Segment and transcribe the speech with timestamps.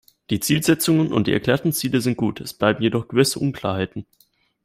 [0.31, 4.07] Die Zielsetzungen und die erklärten Ziele sind gut, es bleiben jedoch gewisse Unklarheiten.